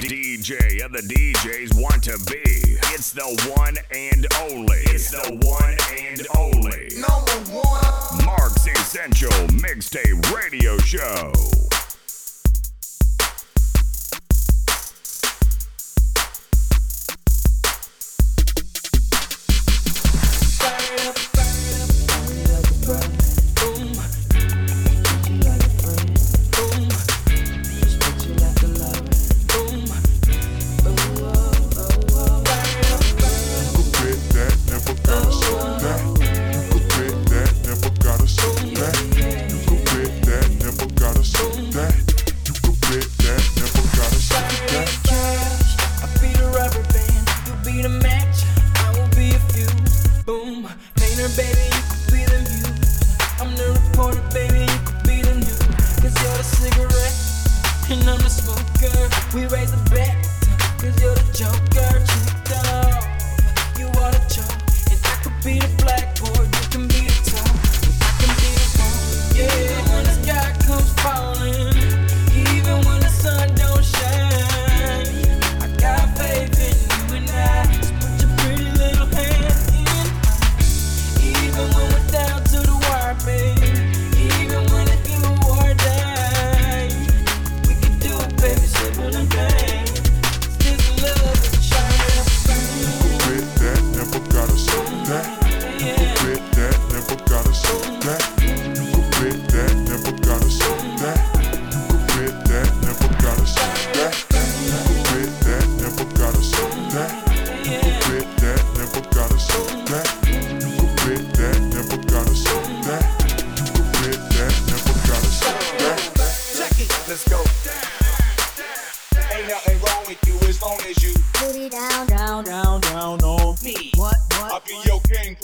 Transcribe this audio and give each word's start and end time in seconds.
DJ 0.00 0.84
of 0.84 0.92
the 0.92 0.98
DJs 0.98 1.80
want 1.80 2.02
to 2.04 2.18
be. 2.26 2.42
It's 2.92 3.12
the 3.12 3.52
one 3.56 3.76
and 3.92 4.26
only. 4.50 4.78
It's 4.78 5.10
the 5.10 5.38
one 5.44 5.76
and 5.96 6.26
only. 6.36 6.88
Number 6.96 7.52
one. 7.52 8.24
Marc's 8.24 8.66
Essential 8.66 9.30
Mixtape 9.58 10.34
Radio 10.34 10.78
Show. 10.78 11.32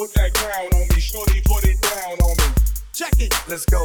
Put 0.01 0.15
that 0.15 0.33
crown 0.33 0.81
on 0.81 0.89
me. 0.89 0.99
Shorty, 0.99 1.43
put 1.45 1.63
it 1.63 1.79
down 1.83 2.19
on 2.21 2.35
me. 2.39 2.55
Check 2.95 3.13
it. 3.21 3.35
Let's 3.47 3.67
go. 3.67 3.85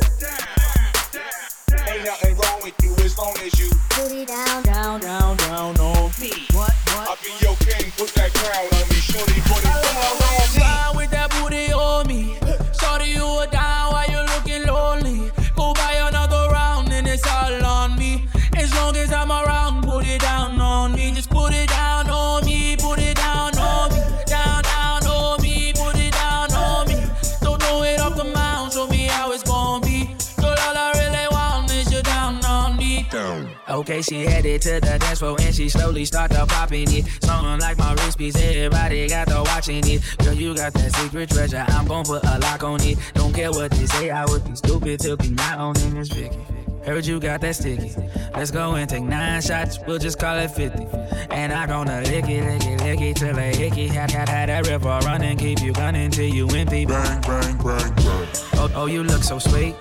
To 34.65 34.79
the 34.79 34.97
dance 34.97 35.19
floor 35.19 35.37
and 35.39 35.53
she 35.53 35.69
slowly 35.69 36.05
started 36.05 36.43
popping 36.47 36.91
it. 36.91 37.05
Something 37.21 37.59
like 37.59 37.77
my 37.77 37.93
wrist 37.93 38.17
piece, 38.17 38.35
everybody 38.35 39.07
got 39.07 39.27
to 39.27 39.43
watching 39.45 39.83
it. 39.85 40.01
Girl, 40.17 40.33
you 40.33 40.55
got 40.55 40.73
that 40.73 40.91
secret 40.91 41.29
treasure, 41.29 41.63
I'm 41.67 41.85
gon' 41.85 42.03
put 42.03 42.23
a 42.23 42.39
lock 42.39 42.63
on 42.63 42.81
it. 42.81 42.97
Don't 43.13 43.33
care 43.33 43.51
what 43.51 43.69
they 43.71 43.85
say, 43.85 44.09
I 44.09 44.25
would 44.25 44.43
be 44.43 44.55
stupid 44.55 44.99
to 45.01 45.17
be 45.17 45.29
not 45.29 45.59
owning 45.59 45.93
this 45.93 46.09
Vicky. 46.09 46.35
Heard 46.83 47.05
you 47.05 47.19
got 47.19 47.41
that 47.41 47.55
sticky. 47.55 47.95
Let's 48.33 48.49
go 48.49 48.73
and 48.73 48.89
take 48.89 49.03
nine 49.03 49.41
shots, 49.43 49.77
we'll 49.85 49.99
just 49.99 50.17
call 50.17 50.37
it 50.39 50.49
50. 50.49 50.87
And 51.29 51.53
I 51.53 51.67
gonna 51.67 52.01
lick 52.01 52.27
it, 52.27 52.43
lick 52.43 52.65
it, 52.65 52.81
lick 52.81 53.01
it 53.01 53.17
till 53.17 53.37
I 53.37 53.53
hickey. 53.53 53.87
Had, 53.87 54.09
had, 54.09 54.29
had 54.29 54.49
that 54.49 54.67
river 54.67 54.99
running, 55.05 55.37
keep 55.37 55.61
you 55.61 55.73
gunning 55.73 56.09
till 56.09 56.25
you 56.25 56.47
empty. 56.47 56.87
Bang, 56.87 57.21
bang, 57.21 57.57
bang, 57.57 57.95
bang. 57.95 58.27
Oh, 58.55 58.71
oh, 58.73 58.85
you 58.87 59.03
look 59.03 59.21
so 59.21 59.37
sweet. 59.37 59.75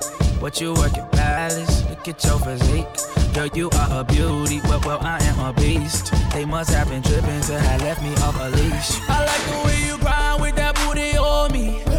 What 0.44 0.60
you 0.60 0.75
working 0.75 1.06
palace? 1.06 1.88
Look 1.88 2.06
at 2.06 2.22
your 2.22 2.38
physique. 2.38 2.87
Girl, 3.32 3.47
you 3.55 3.71
are 3.71 4.00
a 4.00 4.05
beauty. 4.05 4.60
Well, 4.65 4.78
well, 4.84 4.99
I 5.00 5.16
am 5.25 5.38
a 5.38 5.55
beast. 5.55 6.12
They 6.34 6.44
must 6.44 6.69
have 6.69 6.91
been 6.91 7.03
tripping 7.03 7.41
to 7.41 7.59
have 7.59 7.81
left 7.81 8.03
me 8.03 8.10
off 8.16 8.38
a 8.38 8.50
leash. 8.50 9.00
I 9.09 9.25
like 9.25 9.41
the 9.49 9.66
way 9.66 9.87
you 9.87 9.97
grind 9.97 10.43
with 10.43 10.55
that 10.56 10.75
booty 10.75 11.16
on 11.16 11.50
me. 11.50 11.94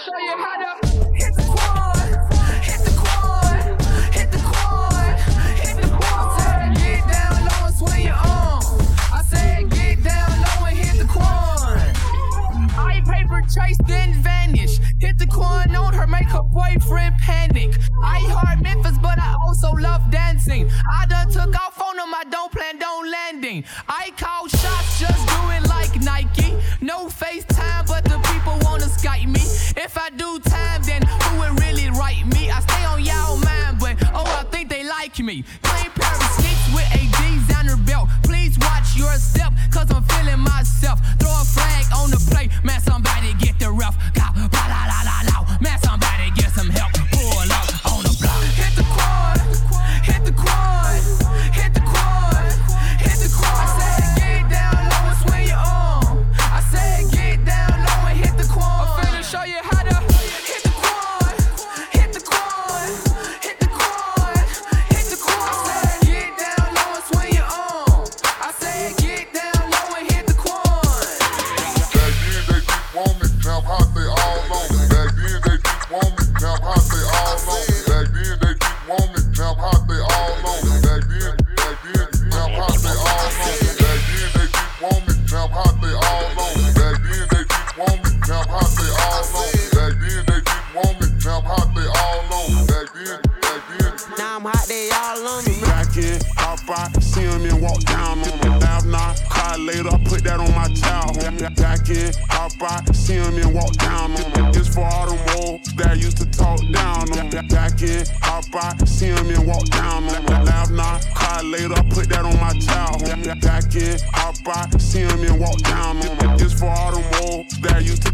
Show 0.00 0.16
you 0.16 0.34
how 0.38 0.56
to 0.56 0.86
hit 1.12 1.34
the 1.34 1.42
quan. 1.42 2.08
Hit 2.62 2.80
the 2.80 2.92
quan. 2.96 3.78
Hit 4.12 4.32
the 4.32 4.38
quan. 4.38 5.18
Hit 5.60 5.76
the 5.76 5.88
quan. 6.00 6.74
Get 6.74 7.06
down 7.06 7.44
low 7.44 7.66
and 7.66 7.74
swing 7.76 8.06
your 8.06 8.14
arm. 8.14 8.62
I 9.12 9.22
said 9.28 9.68
get 9.68 10.02
down 10.02 10.30
low 10.40 10.64
and 10.64 10.78
hit 10.78 10.96
the 10.98 11.04
quan. 11.04 11.78
I 12.78 13.02
paper 13.04 13.42
chase 13.54 13.76
then 13.86 14.14
vanish. 14.22 14.78
Hit 15.00 15.18
the 15.18 15.26
quan 15.26 15.76
on 15.76 15.92
her, 15.92 16.06
make 16.06 16.30
her 16.30 16.44
boyfriend 16.44 17.16
panic. 17.18 17.72
iHeart 18.02 18.62
Memphis, 18.62 18.96
but 19.02 19.18
I 19.18 19.36
also 19.46 19.72
love 19.72 20.10
dancing. 20.10 20.70
I 20.90 21.04
done 21.08 21.30
took 21.30 21.54
off 21.60 21.78
on 21.78 21.96
them, 21.98 22.14
I 22.14 22.24
don't 22.30 22.50
plan 22.50 22.59
like 35.10 35.26
me. 35.26 35.44
Clean 35.62 35.90
pair 35.92 36.14
of 36.14 36.30
sneaks 36.32 36.74
with 36.74 36.86
a 36.94 37.02
designer 37.18 37.76
belt. 37.84 38.08
Please 38.22 38.58
watch 38.58 38.96
your 38.96 39.12
step, 39.14 39.52
cause 39.72 39.90
I'm 39.90 40.02
feeling 40.04 40.40
myself. 40.40 41.00
Throw 41.18 41.30
a 41.30 41.44
flag 41.44 41.84
on 41.96 42.10
the 42.10 42.22
plate, 42.30 42.50
man, 42.62 42.80
somebody 42.80 43.34
get 43.34 43.58
the 43.58 43.70
ref. 43.70 43.96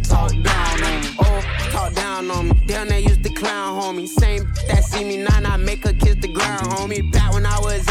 Talk 0.09 0.31
down 0.43 0.83
on 0.85 1.03
me. 1.03 1.09
Oh, 1.21 1.41
talk 1.71 1.95
down 1.95 2.31
on 2.31 2.49
me. 2.49 2.55
Down 2.67 2.89
there 2.89 2.99
used 2.99 3.23
to 3.25 3.31
clown, 3.31 3.81
homie. 3.81 4.09
Same 4.09 4.45
that 4.69 4.85
see 4.85 5.05
me 5.05 5.17
now, 5.19 5.53
I 5.53 5.57
make 5.57 5.85
her 5.85 5.93
kiss 5.93 6.17
the 6.17 6.29
ground, 6.29 6.67
homie. 6.69 7.16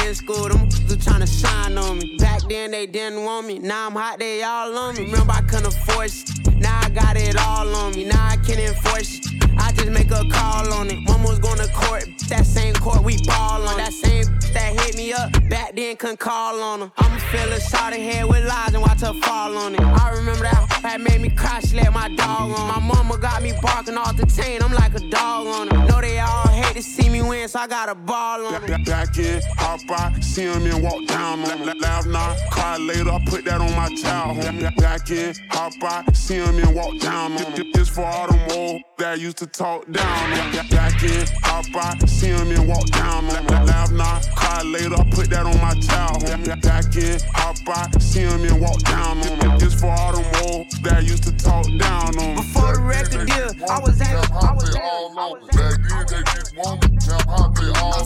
In 0.05 0.15
school, 0.15 0.47
them 0.49 0.69
trying 0.99 1.21
to 1.21 1.27
shine 1.27 1.77
on 1.77 1.97
me. 1.97 2.15
Back 2.17 2.41
then 2.47 2.71
they 2.71 2.85
didn't 2.85 3.23
want 3.23 3.47
me. 3.47 3.59
Now 3.59 3.87
I'm 3.87 3.93
hot, 3.93 4.19
they 4.19 4.43
all 4.43 4.77
on 4.77 4.95
me. 4.95 5.05
Remember 5.05 5.33
I 5.33 5.41
couldn't 5.41 5.67
afford 5.67 6.11
shit. 6.11 6.29
Now 6.55 6.79
I 6.83 6.89
got 6.89 7.17
it 7.17 7.35
all 7.37 7.67
on 7.75 7.95
me. 7.95 8.05
Now 8.05 8.27
I 8.27 8.37
can 8.37 8.59
enforce 8.59 9.07
shit. 9.07 9.25
I 9.57 9.71
just 9.71 9.89
make 9.89 10.11
a 10.11 10.23
call 10.29 10.73
on 10.73 10.89
it. 10.89 10.99
Mama 11.01 11.27
was 11.27 11.39
going 11.39 11.57
to 11.57 11.67
court. 11.73 12.05
That 12.29 12.45
same 12.45 12.75
court 12.75 13.03
we 13.03 13.17
ball 13.25 13.67
on. 13.67 13.77
That 13.77 13.93
same 13.93 14.25
that 14.53 14.79
hit 14.79 14.95
me 14.95 15.13
up. 15.13 15.31
Back 15.49 15.75
then 15.75 15.95
couldn't 15.95 16.19
call 16.19 16.61
on 16.61 16.81
her. 16.81 16.91
I'ma 16.97 17.17
feel 17.17 17.51
a 17.51 17.59
shot 17.59 17.93
of 17.93 17.99
head 17.99 18.25
with 18.25 18.45
lies 18.45 18.73
and 18.73 18.81
watch 18.81 19.01
her 19.01 19.13
fall 19.13 19.57
on 19.57 19.75
it. 19.75 19.81
I 19.81 20.11
remember 20.11 20.43
that 20.43 20.65
that 20.83 21.01
made 21.01 21.21
me 21.21 21.29
cry. 21.29 21.59
She 21.59 21.75
let 21.75 21.91
my 21.91 22.07
dog 22.15 22.51
on. 22.57 22.67
My 22.67 22.79
mama 22.79 23.17
got 23.17 23.41
me 23.41 23.53
barking 23.61 23.97
off 23.97 24.15
the 24.15 24.25
chain. 24.25 24.61
I'm 24.61 24.71
like 24.71 24.95
a 24.95 24.99
dog 25.09 25.47
on 25.47 25.67
her. 25.67 25.87
Know 25.87 25.99
they 25.99 26.19
all 26.19 26.47
hate 26.47 26.75
to 26.75 26.83
see 26.83 27.09
me 27.09 27.21
win, 27.21 27.47
so 27.49 27.59
I 27.59 27.67
got 27.67 27.89
a 27.89 27.95
ball 27.95 28.45
on 28.45 28.63
it. 28.63 28.85
Back 28.85 29.17
in, 29.17 29.41
hop 29.57 29.79
out, 29.99 30.23
see 30.23 30.43
him 30.43 30.65
and 30.65 30.83
walk 30.83 31.05
down 31.07 31.39
on 31.39 31.65
me. 31.65 31.73
Laugh 31.79 32.05
now, 32.05 32.35
cry 32.51 32.77
later, 32.77 33.09
I 33.09 33.23
put 33.25 33.45
that 33.45 33.61
on 33.61 33.71
my 33.75 33.89
child. 33.95 34.37
homie. 34.37 34.75
Back 34.77 35.09
in, 35.11 35.33
hop 35.49 35.73
out, 35.83 36.15
see 36.15 36.35
him 36.35 36.57
and 36.57 36.75
walk 36.75 36.99
down 36.99 37.33
on 37.33 37.53
me. 37.53 37.71
This 37.73 37.89
for 37.89 38.05
all 38.05 38.27
them 38.27 38.39
old 38.51 38.81
that 38.97 39.19
used 39.19 39.37
to 39.37 39.47
talk 39.47 39.89
down. 39.91 40.31
Back 40.69 41.03
in, 41.03 41.25
hop 41.43 41.65
out, 41.75 42.09
see 42.09 42.27
him 42.27 42.51
and 42.51 42.67
walk 42.67 42.85
down 42.87 43.25
on 43.25 43.45
me. 43.45 43.65
Laugh 43.65 43.91
now, 43.91 44.21
cry 44.35 44.61
later, 44.63 44.95
I 44.95 45.03
put 45.11 45.29
that 45.29 45.45
on 45.45 45.57
my 45.61 45.73
child. 45.81 46.23
homie. 46.23 46.61
Back 46.61 46.95
in, 46.95 47.19
hop 47.33 47.57
out, 47.69 48.01
see 48.01 48.21
him 48.21 48.43
and 48.43 48.61
walk 48.61 48.79
down 48.83 49.17
on 49.19 49.39
me. 49.39 49.57
This 49.57 49.79
for 49.79 49.87
all 49.87 50.13
them 50.13 50.25
old 50.43 50.71
that 50.83 51.03
used 51.03 51.23
to 51.23 51.31
talk 51.37 51.65
down 51.77 52.17
on 52.19 52.35
me. 52.35 52.35
Before 52.35 52.75
the 52.75 52.81
record 52.81 53.27
deal, 53.27 53.51
I 53.69 53.79
was 53.79 53.99
at, 54.01 54.31
I 54.31 54.53
was 54.53 54.75
at, 54.75 54.81
I 54.81 55.29
was 55.31 55.57
at. 55.57 55.64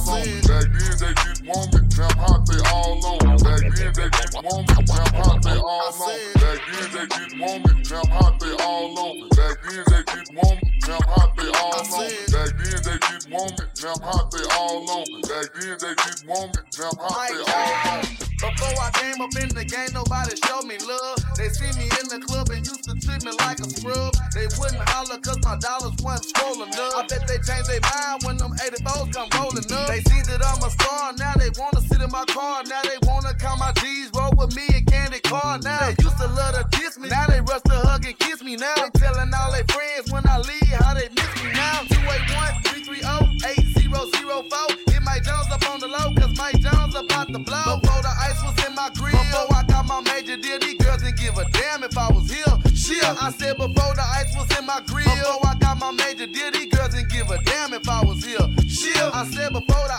On. 0.08 0.24
Back 0.48 0.68
then 0.72 0.96
they 1.00 1.14
didn't 1.14 1.48
want 1.48 1.74
me, 1.74 1.80
now 1.98 2.08
I'm 2.08 2.18
hot, 2.18 2.46
they 2.46 2.60
all 2.72 3.06
on. 3.06 3.20
Back 3.44 3.62
then 3.62 3.92
they 3.94 4.10
want 4.40 4.68
me, 4.70 4.86
now 4.88 5.04
I'm 5.04 5.14
hot, 5.16 5.44
they 5.44 5.58
all 5.58 5.92
on. 5.92 6.22
Back 6.40 6.60
then 6.70 6.88
they 6.94 7.44
want 7.44 7.66
me, 7.66 7.84
now 7.90 8.02
I'm 8.02 8.12
hot, 8.12 8.40
they 8.40 8.54
all 8.64 9.00
on. 9.00 9.30
Back 9.30 9.58
then 9.64 9.84
they 9.90 10.24
want 10.36 10.64
me, 10.64 10.72
now 10.88 10.96
I'm 10.96 11.08
hot, 11.08 11.38
they 11.38 11.50
all 11.50 11.80
on 11.80 12.29
want 13.40 13.56
me, 13.56 13.66
now 13.84 13.94
I'm 13.96 14.02
hot, 14.04 14.32
they 14.32 14.44
all 14.52 14.84
on 14.92 15.06
me. 15.08 15.22
Back 15.24 15.48
then 15.56 15.78
they 15.80 15.96
didn't 15.96 16.28
want 16.28 16.52
me, 16.52 16.62
now 16.76 16.92
I'm 16.92 17.00
hot, 17.00 17.32
they 17.32 17.40
all 17.40 17.72
on 17.88 18.00
me. 18.04 18.12
Before 18.40 18.80
I 18.80 18.90
came 18.96 19.20
up 19.20 19.36
in 19.36 19.50
the 19.52 19.64
game, 19.68 19.92
nobody 19.92 20.36
showed 20.48 20.64
me 20.64 20.80
love. 20.84 21.20
They 21.36 21.52
see 21.52 21.72
me 21.76 21.92
in 22.00 22.08
the 22.08 22.20
club 22.24 22.48
and 22.52 22.64
used 22.64 22.88
to 22.88 22.96
treat 22.96 23.24
me 23.24 23.32
like 23.44 23.60
a 23.60 23.68
scrub. 23.68 24.16
They 24.32 24.48
wouldn't 24.60 24.84
holler 24.92 25.20
cause 25.20 25.40
my 25.44 25.60
dollars 25.60 25.96
wasn't 26.00 26.32
swollen 26.36 26.72
up. 26.72 27.00
I 27.00 27.08
bet 27.08 27.28
they 27.28 27.40
changed 27.44 27.68
their 27.68 27.84
mind 27.84 28.24
when 28.24 28.36
them 28.40 28.56
84s 28.60 29.12
come 29.12 29.28
rolling 29.36 29.68
up. 29.72 29.88
They 29.88 30.04
see 30.08 30.24
that 30.32 30.44
I'm 30.44 30.60
a 30.64 30.70
star, 30.72 31.16
now 31.20 31.36
they 31.40 31.52
wanna 31.56 31.84
sit 31.84 32.00
in 32.00 32.12
my 32.12 32.24
car. 32.28 32.64
Now 32.68 32.84
they 32.84 33.00
wanna 33.08 33.36
count 33.36 33.60
my 33.60 33.72
G's, 33.80 34.12
roll 34.16 34.36
with 34.36 34.56
me 34.56 34.68
and 34.72 34.88
candy 34.88 35.20
car. 35.24 35.60
Now 35.60 35.88
they 35.88 35.96
used 36.00 36.20
to 36.20 36.28
love 36.28 36.56
to 36.60 36.64
diss 36.76 37.00
me, 37.00 37.08
now 37.08 37.28
they 37.28 37.40
rush 37.44 37.64
to 37.72 37.76
hug 37.88 38.04
and 38.04 38.18
kiss 38.20 38.44
me. 38.44 38.56
Now 38.56 38.76
they 38.76 38.92
telling 39.00 39.32
all 39.32 39.52
their 39.52 39.68
friends 39.68 40.12
when 40.12 40.24
I 40.28 40.40
leave 40.44 40.76
how 40.80 40.96
they 40.96 41.08
miss 41.12 41.32
me 41.44 41.52
now. 41.56 41.99
About 47.30 47.46
to 47.46 47.52
blow. 47.52 47.80
Before 47.80 48.02
the 48.02 48.10
ice 48.10 48.42
was 48.44 48.66
in 48.66 48.76
my 48.76 48.90
grill, 48.96 49.12
before 49.12 49.56
I 49.56 49.64
got 49.64 49.86
my 49.86 50.02
major 50.02 50.38
deal, 50.38 50.60
these 50.60 50.78
girls 50.78 51.04
didn't 51.04 51.18
give 51.18 51.38
a 51.38 51.46
damn 51.52 51.84
if 51.84 51.98
I 51.98 52.12
was 52.12 52.30
here. 52.30 52.58
Shit, 52.74 53.04
I 53.04 53.32
said 53.32 53.58
before 53.58 53.94
the 53.94 54.02
ice 54.02 54.34
was 54.36 54.50
in 54.58 54.66
my 54.66 54.82
grill, 54.88 55.06
before 55.06 55.46
I 55.46 55.56
got 55.60 55.78
my 55.78 55.92
major 55.92 56.26
deal, 56.26 56.52
these 56.52 56.74
girls 56.74 56.94
didn't 56.96 57.10
give 57.10 57.30
a 57.30 57.38
damn 57.44 57.74
if 57.74 57.88
I 57.88 58.04
was 58.04 58.24
here. 58.24 58.48
Shit, 58.68 58.98
I 58.98 59.26
said 59.30 59.54
before 59.54 59.88
the 59.88 59.99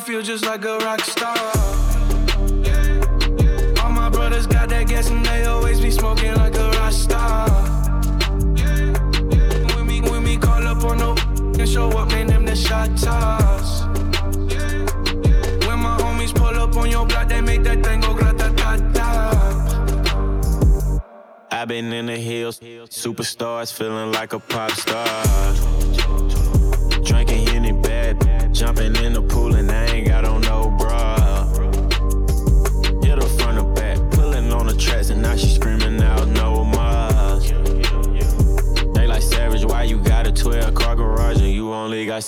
feel 0.00 0.22
just 0.22 0.46
like 0.46 0.64
a 0.64 0.78
rock 0.78 1.00
star. 1.02 1.36
All 3.82 3.92
my 3.92 4.08
brothers 4.08 4.46
got 4.46 4.68
that 4.70 4.86
gas 4.88 5.10
and 5.10 5.24
they 5.26 5.44
always 5.44 5.80
be 5.80 5.90
smoking 5.90 6.34
like 6.36 6.56
a 6.56 6.70
rock 6.70 6.92
star. 6.92 7.48
When 9.74 9.86
we, 9.86 10.00
when 10.00 10.22
we 10.22 10.38
call 10.38 10.66
up 10.66 10.82
on 10.84 10.98
no 10.98 11.14
and 11.58 11.68
show 11.68 11.90
up, 11.90 12.08
man, 12.08 12.28
them 12.28 12.46
the 12.46 12.56
shot 12.56 12.96
toss. 12.96 13.82
When 15.66 15.78
my 15.78 15.98
homies 16.00 16.34
pull 16.34 16.58
up 16.58 16.74
on 16.76 16.90
your 16.90 17.06
block, 17.06 17.28
they 17.28 17.42
make 17.42 17.62
that 17.64 17.84
thing 17.84 18.00
go 18.00 18.14
grata 18.14 18.52
ta 18.56 18.76
ta. 18.94 19.10
I've 21.50 21.68
been 21.68 21.92
in 21.92 22.06
the 22.06 22.16
hills, 22.16 22.58
superstars 22.58 23.70
feeling 23.72 24.12
like 24.12 24.32
a 24.32 24.38
pop 24.38 24.70
star. 24.70 25.54
Drinking 27.04 27.46
Henny 27.48 27.72
bad, 27.72 28.54
jumping 28.54 28.96
in 28.96 29.12
the 29.12 29.22
pool 29.22 29.54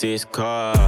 six 0.02 0.24
cars? 0.24 0.81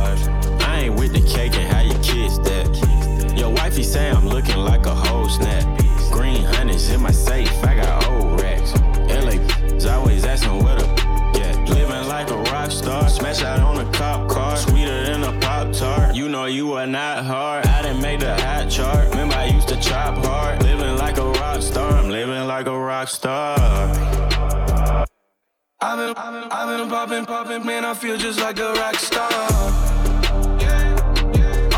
Popping, 27.06 27.26
popping, 27.26 27.66
man. 27.66 27.84
I 27.84 27.92
feel 27.92 28.16
just 28.16 28.40
like 28.40 28.58
a 28.58 28.72
rock 28.72 28.94
star. 28.94 29.30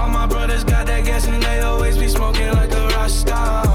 All 0.00 0.08
my 0.08 0.24
brothers 0.24 0.62
got 0.62 0.86
that 0.86 1.04
gas 1.04 1.26
and 1.26 1.42
they 1.42 1.60
always 1.62 1.98
be 1.98 2.06
smoking 2.06 2.52
like 2.52 2.72
a 2.72 2.86
rock 2.88 3.08
star. 3.08 3.66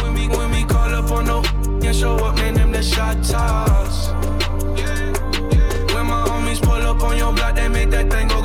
When 0.00 0.14
we, 0.14 0.28
when 0.28 0.50
we 0.52 0.64
call 0.64 0.94
up 0.94 1.10
on 1.10 1.26
no 1.26 1.42
and 1.86 1.94
show 1.94 2.16
up, 2.16 2.36
man, 2.36 2.54
them 2.54 2.72
the 2.72 2.82
shot 2.82 3.22
toss. 3.22 4.08
When 5.92 6.06
my 6.06 6.24
homies 6.28 6.62
pull 6.62 6.86
up 6.90 7.02
on 7.02 7.18
your 7.18 7.34
block, 7.34 7.56
they 7.56 7.68
make 7.68 7.90
that 7.90 8.10
thing 8.10 8.28
go 8.28 8.35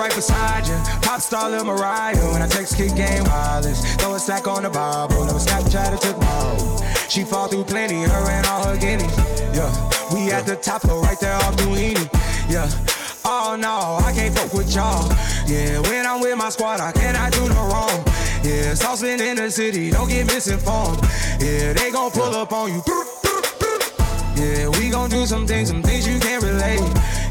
right 0.00 0.14
beside 0.14 0.66
you, 0.66 0.76
pop 1.02 1.20
star 1.20 1.50
Lil 1.50 1.64
Mariah. 1.64 2.16
When 2.32 2.40
I 2.40 2.48
text 2.48 2.76
kick 2.76 2.96
game 2.96 3.22
wireless, 3.24 3.94
throw 3.96 4.14
a 4.14 4.18
stack 4.18 4.48
on 4.48 4.62
the 4.62 4.70
Bible. 4.70 5.26
Never 5.26 5.38
Snapchat 5.38 6.18
my 6.18 6.24
hoe. 6.24 7.06
She 7.10 7.22
fall 7.22 7.48
through 7.48 7.64
plenty, 7.64 8.00
her 8.02 8.30
and 8.30 8.46
all 8.46 8.64
her 8.64 8.78
guineas. 8.78 9.14
Yeah, 9.52 9.70
we 10.14 10.32
at 10.32 10.46
the 10.46 10.56
top 10.56 10.82
floor 10.82 11.02
right 11.02 11.20
there 11.20 11.34
off 11.34 11.54
Doheny. 11.56 12.08
Yeah. 12.48 12.66
Oh 13.26 13.56
no, 13.60 14.00
I 14.02 14.12
can't 14.14 14.34
fuck 14.34 14.54
with 14.54 14.74
y'all. 14.74 15.06
Yeah, 15.46 15.80
when 15.80 16.06
I'm 16.06 16.20
with 16.22 16.36
my 16.38 16.48
squad, 16.48 16.80
I 16.80 16.92
cannot 16.92 17.32
do 17.32 17.46
no 17.50 17.60
wrong. 17.68 18.02
Yeah, 18.42 18.72
saucing 18.72 19.20
in 19.20 19.36
the 19.36 19.50
city, 19.50 19.90
don't 19.90 20.08
get 20.08 20.26
misinformed. 20.26 21.02
Yeah, 21.38 21.74
they 21.74 21.90
gon' 21.90 22.10
pull 22.10 22.34
up 22.34 22.52
on 22.52 22.72
you. 22.72 22.82
Yeah, 24.36 24.68
we 24.78 24.90
gon' 24.90 25.10
do 25.10 25.26
some 25.26 25.46
things, 25.46 25.68
some 25.68 25.82
things 25.82 26.06
you 26.06 26.18
can't 26.18 26.42
relate. 26.42 26.80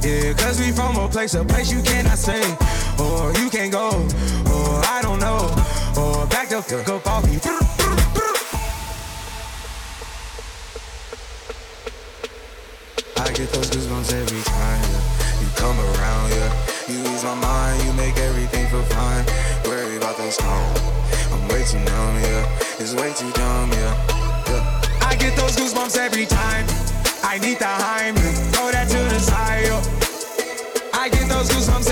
Yeah, 0.03 0.33
cause 0.33 0.59
we 0.59 0.71
from 0.71 0.97
a 0.97 1.07
place, 1.07 1.33
a 1.33 1.43
place 1.43 1.71
you 1.71 1.81
cannot 1.81 2.17
stay. 2.17 2.43
Or 2.99 3.33
you 3.39 3.49
can't 3.49 3.71
go, 3.71 3.89
or 3.89 4.81
I 4.85 4.99
don't 5.01 5.19
know. 5.19 5.49
Or 5.97 6.25
back 6.27 6.49
the 6.49 6.61
fuck 6.61 6.87
up 6.89 7.07
off 7.07 7.25
me. 7.25 7.39
I 13.17 13.31
get 13.33 13.51
those 13.51 13.69
goosebumps 13.69 14.13
every 14.13 14.41
time 14.43 14.81
yeah. 14.81 15.41
you 15.41 15.47
come 15.55 15.77
around, 15.79 16.31
yeah. 16.31 16.51
You 16.87 16.99
ease 17.13 17.23
my 17.23 17.35
mind, 17.35 17.83
you 17.83 17.93
make 17.93 18.17
everything 18.17 18.67
feel 18.67 18.83
fine. 18.83 19.25
Worry 19.65 19.97
about 19.97 20.17
those 20.17 20.37
calls. 20.37 20.81
I'm 21.31 21.47
way 21.49 21.63
too 21.63 21.79
numb, 21.79 22.15
yeah. 22.21 22.59
It's 22.79 22.93
way 22.93 23.13
too 23.13 23.31
dumb, 23.33 23.71
yeah. 23.71 24.08
Those 25.39 25.55
goosebumps 25.55 25.97
every 25.97 26.25
time. 26.25 26.65
I 27.23 27.37
need 27.39 27.59
the 27.59 27.65
Heimlich, 27.65 28.39
throw 28.53 28.71
that 28.71 28.87
to 28.89 28.97
the 28.97 29.19
side, 29.19 29.67
yo. 29.67 29.77
I 30.93 31.09
get 31.09 31.27
those 31.29 31.49
goosebumps 31.49 31.88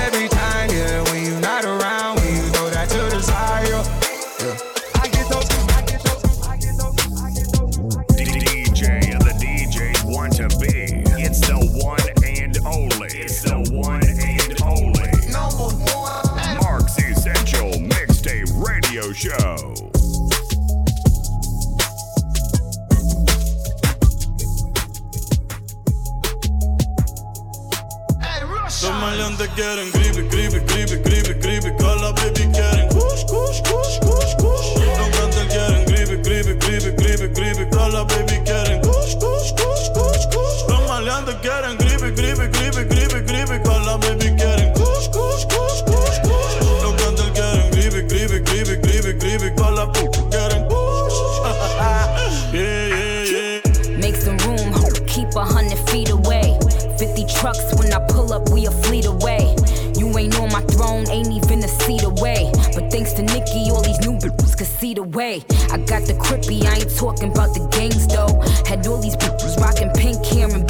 the 64.97 65.03
way. 65.03 65.43
I 65.69 65.77
got 65.77 66.09
the 66.09 66.13
krippy, 66.13 66.65
I 66.65 66.77
ain't 66.81 66.97
talking 66.97 67.29
about 67.29 67.53
the 67.53 67.61
gangs 67.69 68.07
though. 68.07 68.33
Had 68.65 68.87
all 68.87 68.97
these 68.99 69.15
bitches 69.15 69.55
rocking 69.61 69.91
pink 69.93 70.25
hair 70.25 70.49
and 70.49 70.66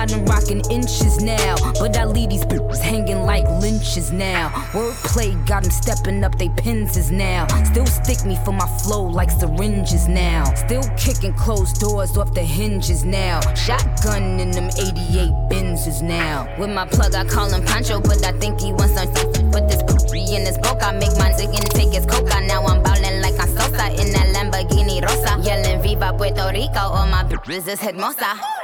got 0.00 0.08
them 0.08 0.24
rocking 0.24 0.62
inches 0.70 1.20
now. 1.20 1.56
But 1.78 1.94
I 1.94 2.06
leave 2.06 2.30
these 2.30 2.44
bitches 2.44 2.80
hanging 2.80 3.22
like 3.22 3.44
lynches 3.60 4.10
now. 4.10 4.48
Wordplay 4.72 5.30
got 5.46 5.62
them 5.62 5.70
stepping 5.70 6.24
up 6.24 6.38
they 6.38 6.48
pins 6.48 6.96
is 6.96 7.10
now. 7.10 7.46
Still 7.64 7.84
stick 7.86 8.24
me 8.24 8.38
for 8.42 8.52
my 8.52 8.66
flow 8.82 9.02
like 9.02 9.30
syringes 9.30 10.08
now. 10.08 10.44
Still 10.54 10.84
kicking 10.96 11.34
closed 11.34 11.80
doors 11.80 12.16
off 12.16 12.32
the 12.32 12.40
hinges 12.40 13.04
now. 13.04 13.40
Shotgun 13.54 14.40
in 14.40 14.50
them 14.52 14.70
88 14.78 15.32
Benzes 15.50 16.00
now. 16.00 16.48
With 16.58 16.70
my 16.70 16.86
plug, 16.86 17.14
I 17.14 17.24
call 17.24 17.52
him 17.52 17.62
Pancho, 17.66 18.00
but 18.00 18.24
I 18.24 18.32
think 18.32 18.58
he 18.60 18.72
wants 18.72 18.94
some 18.94 19.12
Put 19.52 19.68
this 19.68 19.82
poopy 19.82 20.34
in 20.34 20.46
his 20.46 20.56
boca. 20.58 20.86
I 20.86 20.92
make 20.92 21.10
zig 21.36 21.50
and 21.50 21.70
take 21.72 21.92
his 21.92 22.06
coca. 22.06 22.40
Now 22.46 22.64
I'm 22.64 22.82
ballin' 22.82 23.20
like 23.20 23.38
I'm 23.38 23.48
Sosa 23.48 23.90
in 24.00 24.12
that 24.12 24.32
Lamborghini 24.34 25.02
Rosa. 25.02 25.42
Yelling 25.42 25.82
Viva 25.82 26.14
Puerto 26.16 26.50
Rico, 26.54 26.78
all 26.78 27.06
my 27.06 27.24
bitches 27.24 27.68
is 27.68 27.80
hermosa. 27.80 28.59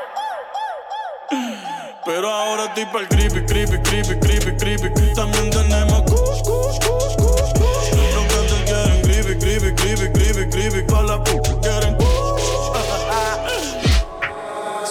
Pero 2.06 2.30
ahora 2.30 2.72
tipo 2.72 3.00
el 3.00 3.08
krippy, 3.08 3.44
krippy, 3.46 3.78
krippy, 3.82 4.16
krippy, 4.20 4.56
krippy. 4.56 5.14
También 5.14 5.50
tenemos 5.50 6.02
kush, 6.02 6.40
kush, 6.42 6.78
kush, 6.78 7.16
kush, 7.16 7.52
kush. 7.58 8.14
Los 8.14 8.26
grandes 8.28 8.62
quieren 8.64 9.02
krippy, 9.02 9.34
krippy, 9.40 9.74
krippy, 9.74 10.12
krippy, 10.12 10.50
krippy. 10.50 10.86
Con 10.86 11.06
la 11.08 11.22
puta 11.24 11.50
quieren 11.60 11.96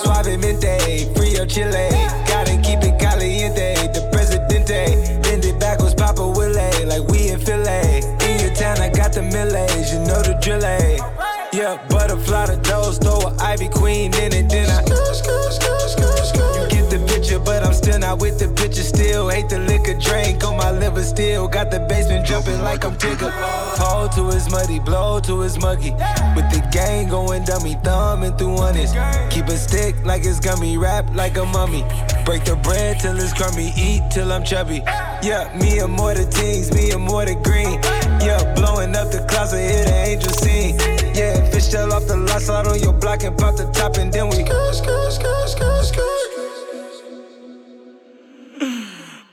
Suavemente, 0.04 1.10
frío 1.16 1.46
chile. 1.46 1.88
Gotta 2.28 2.58
keep 2.62 2.84
it 2.84 2.98
caliente. 3.00 3.76
The 3.94 4.02
presidente. 4.12 5.20
Bend 5.24 5.46
it 5.46 5.58
backwards, 5.58 5.96
Papa 5.96 6.22
Willie. 6.28 6.86
Like 6.86 7.08
we 7.08 7.30
in 7.30 7.40
Philly. 7.40 8.04
In 8.28 8.40
your 8.42 8.54
town, 8.56 8.82
I 8.82 8.90
got 8.90 9.14
the 9.14 9.22
millets. 9.22 9.94
You 9.94 10.00
know 10.00 10.22
the 10.22 10.38
drill. 10.42 10.64
eh? 10.66 10.98
Yeah, 11.54 11.78
butterfly 11.88 12.48
the 12.48 12.58
doors. 12.58 12.98
Throw 12.98 13.20
a 13.22 13.34
Ivy 13.42 13.70
Queen 13.70 14.14
in 14.16 14.34
it. 14.34 14.50
Then 14.50 14.70
I. 14.70 14.85
picture. 18.76 18.96
Still 18.96 19.30
hate 19.30 19.50
the 19.50 19.60
liquor 19.60 19.98
drink 20.00 20.44
on 20.44 20.58
my 20.58 20.72
liver. 20.72 21.04
Still 21.04 21.48
got 21.48 21.72
the 21.72 21.80
basement 21.80 22.26
jumping 22.26 22.62
like 22.62 22.84
I'm 22.84 22.96
Tigger. 22.96 23.32
Hold 23.78 24.12
to 24.14 24.28
his 24.28 24.50
muddy, 24.50 24.80
blow 24.80 25.20
to 25.22 25.42
his 25.42 25.58
muggy. 25.60 25.92
With 26.36 26.50
the 26.52 26.68
gang 26.72 27.10
going 27.10 27.44
dummy, 27.44 27.76
thumbing 27.84 28.38
through 28.38 28.58
honest. 28.58 28.96
Keep 29.30 29.48
a 29.48 29.58
stick 29.58 29.96
like 30.06 30.26
it's 30.26 30.40
gummy, 30.40 30.78
wrap 30.78 31.06
like 31.16 31.38
a 31.38 31.46
mummy. 31.46 31.84
Break 32.26 32.46
the 32.46 32.56
bread 32.56 33.00
till 33.00 33.18
it's 33.20 33.34
crummy, 33.34 33.72
eat 33.78 34.04
till 34.12 34.32
I'm 34.32 34.44
chubby. 34.44 34.82
Yeah, 35.22 35.52
me 35.60 35.80
and 35.80 35.92
more 35.92 36.14
the 36.14 36.26
teens, 36.26 36.74
me 36.74 36.92
and 36.92 37.04
more 37.04 37.26
the 37.26 37.36
green. 37.36 37.80
Yeah, 38.22 38.42
blowing 38.56 38.96
up 38.96 39.12
the 39.12 39.26
closet, 39.30 39.60
hear 39.60 39.86
the 39.86 39.96
angel 40.12 40.32
sing. 40.32 40.80
Yeah, 41.14 41.50
fish 41.52 41.68
tail 41.68 41.94
off 41.94 42.08
the 42.08 42.18
lot, 42.18 42.42
slide 42.42 42.68
on 42.68 42.80
your 42.80 42.94
block 42.94 43.24
and 43.24 43.38
pop 43.38 43.56
the 43.56 43.70
top, 43.72 43.98
and 43.98 44.12
then 44.12 44.30
we. 44.30 44.36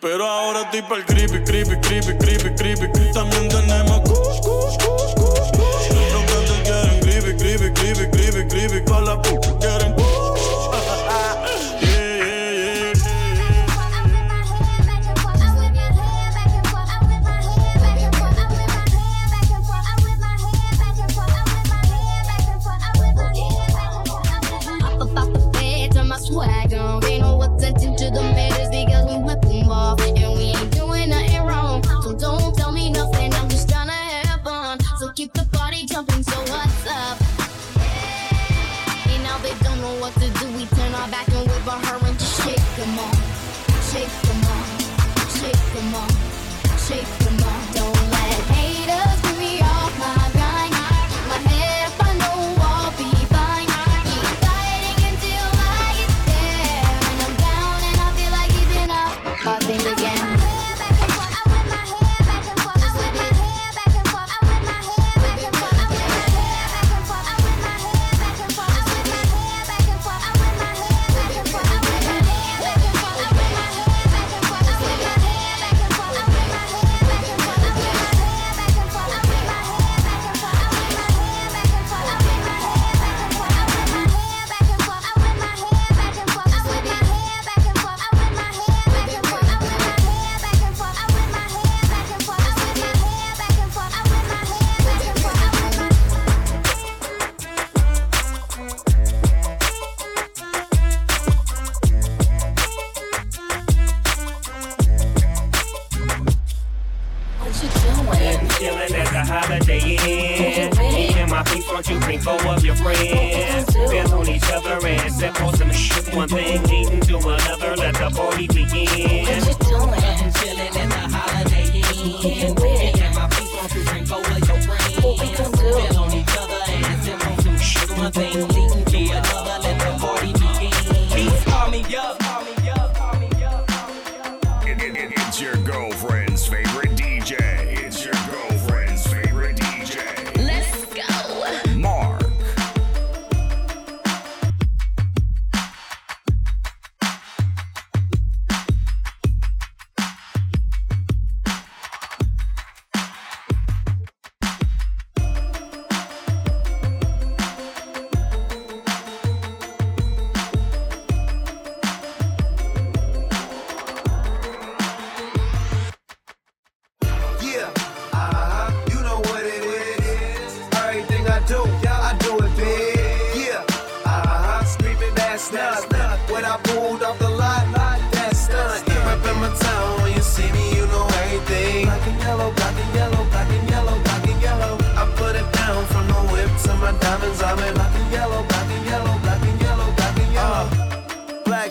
Pero 0.02 0.26
ahora 0.26 0.68
tipo 0.72 0.96
el 0.96 1.04
creepy, 1.04 1.44
creepy, 1.44 1.76
creepy, 1.76 2.18
creepy, 2.18 2.52
creepy. 2.56 3.12
También 3.12 3.48
tenemos 3.48 4.00
kush, 4.00 4.40
kush, 4.40 4.76
kush, 4.82 5.14
kush, 5.14 5.50
kush. 5.52 6.12
Los 6.12 6.24
quieren 6.64 7.00
creepy, 7.02 7.36
creepy, 7.36 7.72
creepy, 7.72 8.10
creepy, 8.10 8.48
creepy. 8.48 8.84
Con 8.84 9.04
la 9.04 9.22
puta 9.22 9.61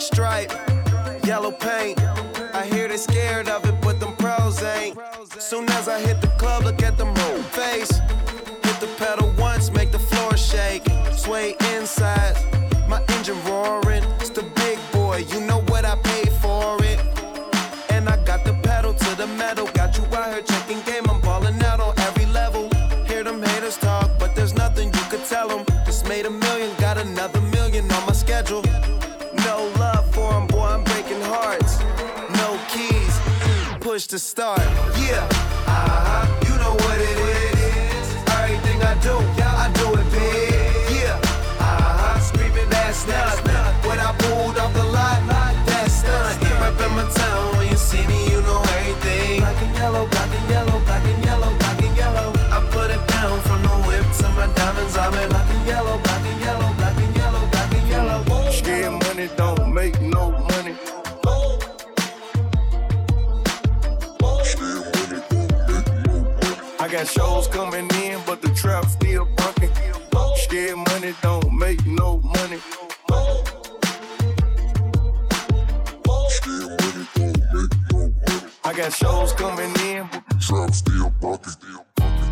stripe, 0.02 0.52
yellow 1.24 1.52
paint. 1.52 2.02
I 2.54 2.66
hear 2.66 2.88
they 2.88 2.98
scared 2.98 3.48
of 3.48 3.66
it, 3.66 3.76
but 3.82 4.00
them 4.00 4.16
pros 4.16 4.62
ain't. 4.64 4.98
Soon 5.40 5.70
as 5.70 5.88
I 5.88 6.00
hit 6.00 6.20
the 6.22 6.28
club, 6.40 6.64
look 6.64 6.82
at 6.82 6.98
them 6.98 7.16
whole 7.16 7.44
face. 7.44 7.92
Hit 8.64 8.80
the 8.80 8.90
pedal 8.98 9.32
once, 9.38 9.72
make 9.72 9.92
the 9.92 10.00
floor 10.00 10.36
shake. 10.36 10.84
Sway 11.14 11.56
inside, 11.76 12.36
my 12.90 13.04
engine 13.10 13.42
roaring. 13.46 14.04
Push 34.02 34.08
to 34.08 34.20
start. 34.20 34.60
Yeah, 34.98 35.28
uh-huh, 35.68 36.26
you 36.48 36.56
know 36.58 36.74
what 36.74 36.98
it 36.98 37.18
is. 37.30 38.08
Everything 38.34 38.82
I 38.82 38.96
do, 39.02 39.16
I 39.44 39.70
do 39.78 39.88
it 40.00 40.08
big. 40.12 40.98
Yeah, 40.98 41.20
uh-huh, 41.60 42.20
screaming 42.20 42.70
that's 42.70 43.06
not. 43.06 43.38
When 43.86 44.00
I 44.00 44.12
pulled 44.18 44.58
off 44.58 44.74
the 44.74 44.86
lot, 44.86 45.22
that's 45.66 45.94
stunt. 45.94 46.40
Reppin' 46.62 46.96
my 46.96 47.06
town, 47.14 47.58
when 47.58 47.68
you 47.70 47.78
see 47.78 48.06
me, 48.08 48.32
you 48.32 48.41
shows 67.12 67.48
coming 67.48 67.88
in, 68.04 68.20
but 68.26 68.42
the 68.42 68.50
trap 68.50 68.86
still 68.86 69.28
bunking. 69.38 69.72
Scared 70.36 70.78
money 70.78 71.14
don't 71.22 71.54
make 71.58 71.86
no 71.86 72.20
money. 72.20 72.60
I 78.64 78.74
got 78.74 78.94
shows 78.94 79.34
coming 79.34 79.74
in, 79.88 80.08
but 80.12 80.24
the 80.30 80.36
trap 80.40 80.74
still 80.74 81.10
bunking. 81.22 81.54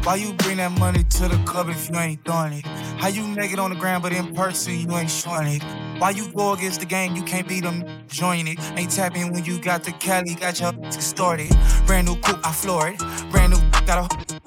Why 0.04 0.16
you 0.16 0.34
bring 0.34 0.58
that 0.58 0.72
money 0.80 1.04
to 1.04 1.28
the 1.28 1.38
club 1.46 1.70
if 1.70 1.90
you 1.90 1.98
ain't 1.98 2.24
throwing 2.24 2.54
it? 2.54 2.66
How 2.66 3.10
you 3.10 3.28
make 3.28 3.52
it 3.52 3.60
on 3.60 3.72
the 3.72 3.76
ground, 3.76 4.02
but 4.02 4.14
in 4.14 4.34
person 4.34 4.80
you 4.80 4.92
ain't 4.96 5.12
showing 5.12 5.48
it? 5.48 5.64
Why 6.00 6.12
you 6.12 6.32
go 6.32 6.54
against 6.54 6.80
the 6.80 6.86
game, 6.86 7.16
you 7.16 7.24
can't 7.24 7.48
beat 7.48 7.64
them, 7.64 7.84
join 8.08 8.48
it. 8.48 8.58
Ain't 8.78 8.92
tapping 8.92 9.34
when 9.34 9.44
you 9.44 9.60
got 9.60 9.84
the 9.84 9.92
Cali, 9.92 10.36
got 10.36 10.60
your 10.62 10.72
distorted. 10.90 11.52
Brand 11.86 12.08
new 12.08 12.16
coupe, 12.16 12.40
I 12.46 12.54
floor 12.54 12.88
it. 12.88 13.00
Brand 13.30 13.52
new, 13.52 13.60
got 13.86 14.12
a 14.12 14.39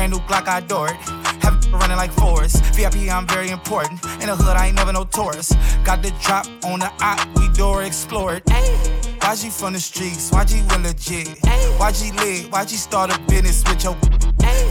brand 0.00 0.12
new 0.12 0.18
Glock, 0.20 0.48
I 0.48 0.58
adore 0.58 0.88
it. 0.88 0.96
Have 1.42 1.56
it 1.56 1.72
running 1.72 1.96
like 1.98 2.10
Forrest. 2.12 2.64
VIP, 2.74 3.12
I'm 3.12 3.26
very 3.26 3.50
important. 3.50 4.02
In 4.22 4.28
the 4.28 4.36
hood, 4.36 4.56
I 4.56 4.68
ain't 4.68 4.76
never 4.76 4.92
no 4.94 5.04
tourist. 5.04 5.52
Got 5.84 6.02
the 6.02 6.10
drop 6.22 6.46
on 6.64 6.78
the 6.80 6.90
op, 7.00 7.20
we 7.36 7.48
door 7.52 7.82
explore 7.82 8.36
it. 8.36 8.44
YG 8.46 9.52
from 9.52 9.74
the 9.74 9.80
streets, 9.80 10.32
Why 10.32 10.44
YG 10.44 10.70
went 10.70 10.84
legit. 10.84 11.28
YG 11.86 12.16
lit, 12.16 12.50
YG 12.50 12.68
start 12.78 13.14
a 13.14 13.20
business 13.28 13.62
with 13.68 13.84
your 13.84 13.94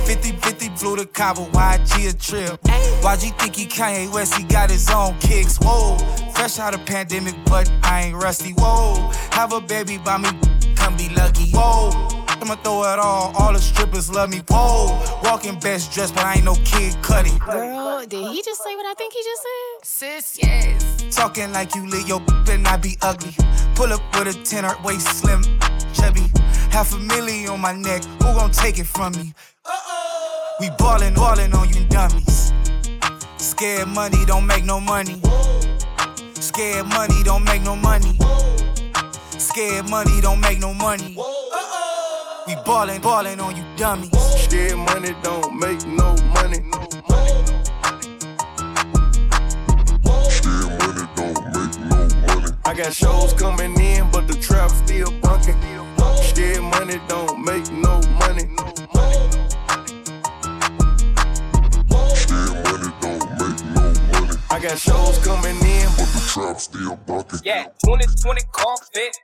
50 0.08 0.32
50 0.32 0.70
flew 0.76 0.96
to 0.96 1.06
Cabo, 1.06 1.46
YG 1.52 2.10
a 2.10 2.18
trip. 2.18 2.60
YG 3.04 3.38
think 3.40 3.56
he 3.56 3.66
Kanye 3.68 4.12
West, 4.12 4.34
he 4.36 4.44
got 4.46 4.72
his 4.72 4.90
own 4.90 5.16
kicks. 5.20 5.58
Whoa, 5.62 5.98
fresh 6.34 6.58
out 6.58 6.74
of 6.74 6.84
pandemic, 6.88 7.36
but 7.46 7.72
I 7.84 8.06
ain't 8.06 8.16
rusty. 8.16 8.54
Whoa, 8.58 9.12
have 9.30 9.54
a 9.54 9.62
baby 9.62 10.00
by 10.00 10.18
me, 10.18 10.30
come 10.76 10.98
be 10.98 11.10
lucky. 11.10 11.52
Whoa, 11.52 12.19
I'ma 12.42 12.56
throw 12.56 12.84
it 12.84 13.00
all, 13.00 13.34
all 13.38 13.54
the 13.54 13.60
strippers 13.60 14.10
love 14.10 14.30
me. 14.30 14.42
Whoa, 14.50 15.20
walking 15.24 15.60
best 15.60 15.94
dressed, 15.94 16.16
but 16.16 16.26
I 16.26 16.36
ain't 16.36 16.46
no 16.46 16.56
kid 16.66 16.96
cutty. 17.02 17.38
Girl, 17.40 18.06
did 18.06 18.28
he 18.32 18.42
just 18.42 18.64
say 18.64 18.76
what 18.76 18.86
I 18.86 18.94
think 18.94 19.14
he 19.14 19.22
just 19.24 19.42
said? 19.44 20.24
Sis, 20.24 20.40
yes. 20.42 21.16
Talking 21.16 21.52
like 21.52 21.76
you 21.76 21.88
lit 21.88 22.08
your 22.08 22.22
and 22.50 22.68
I 22.68 22.78
be 22.78 22.98
ugly. 23.02 23.34
Pull 23.76 23.94
up 23.94 24.02
with 24.16 24.28
a 24.28 24.34
ten, 24.44 24.64
tenor, 24.64 24.76
waist 24.84 25.08
slim, 25.08 25.44
chubby. 25.94 26.26
Half 26.72 26.94
a 26.94 26.98
million 26.98 27.50
on 27.50 27.60
my 27.62 27.74
neck, 27.74 28.04
who 28.04 28.34
gon' 28.34 28.52
take 28.52 28.80
it 28.80 28.88
from 28.88 29.14
me? 29.14 29.34
Uh-oh. 29.66 30.56
We 30.60 30.70
ballin', 30.78 31.14
ballin' 31.14 31.54
on 31.54 31.70
you 31.70 31.86
dummies. 31.86 32.54
Scared 33.38 33.88
money 33.88 34.26
don't 34.26 34.46
make 34.46 34.66
no 34.66 34.80
money. 34.80 35.22
Scared 36.34 36.88
money 36.88 37.24
don't 37.24 37.44
make 37.44 37.62
no 37.64 37.76
money. 37.76 38.18
Scared 39.38 39.90
money 39.90 40.22
don't 40.22 40.42
make 40.42 40.60
no 40.60 40.74
money. 40.74 41.16
We 42.50 42.56
ballin', 42.66 43.00
ballin' 43.00 43.40
on 43.40 43.56
you 43.56 43.64
dummies. 43.78 44.10
Scared 44.44 44.76
money 44.76 45.16
don't 45.22 45.60
make 45.60 45.86
no 45.86 46.16
money. 46.34 46.66
I 52.66 52.74
got 52.76 52.92
shows 52.92 53.34
coming 53.34 53.80
in, 53.80 54.10
but 54.10 54.28
the 54.28 54.36
trap 54.42 54.72
still 54.72 55.12
bunking. 55.22 55.62
Scared 56.24 56.64
money 56.64 57.00
don't 57.08 57.46
make 57.46 57.72
no 57.72 58.02
money. 58.18 58.50
I 64.60 64.62
got 64.62 64.78
shows 64.78 65.18
coming 65.24 65.56
in, 65.56 65.88
but 65.96 66.12
the 66.12 66.20
trap 66.28 66.60
still 66.60 66.98
bunking. 67.08 67.40
Yeah, 67.46 67.72
2020 67.80 68.42
Corvette, 68.52 69.16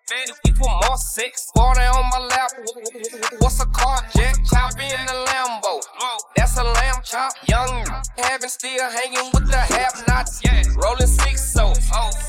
equal 0.47 0.69
more 0.87 0.95
six. 0.95 1.51
Party 1.51 1.81
on 1.81 2.07
my 2.07 2.19
lap. 2.31 2.51
What's 3.39 3.59
a 3.59 3.65
car 3.65 3.99
jet? 4.15 4.33
Chop 4.47 4.79
in 4.79 5.05
the 5.05 5.27
Lambo. 5.27 5.83
That's 6.37 6.57
a 6.57 6.63
lamb 6.63 7.03
chop. 7.03 7.33
Young, 7.49 7.83
having 8.15 8.47
still 8.47 8.79
hanging 8.89 9.29
with 9.33 9.51
the 9.51 9.57
have 9.57 10.07
nots. 10.07 10.41
Rolling 10.77 11.05
six 11.05 11.51
so 11.51 11.73